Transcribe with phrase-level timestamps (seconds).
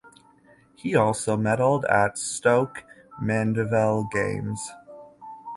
[0.73, 2.85] He also medalled at Stoke
[3.21, 4.59] Mandeville Games.